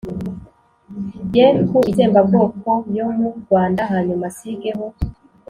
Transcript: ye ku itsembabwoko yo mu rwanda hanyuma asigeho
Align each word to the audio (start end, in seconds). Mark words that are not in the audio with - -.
ye 1.35 1.45
ku 1.67 1.77
itsembabwoko 1.89 2.69
yo 2.97 3.05
mu 3.17 3.29
rwanda 3.41 3.81
hanyuma 3.91 4.23
asigeho 4.31 4.85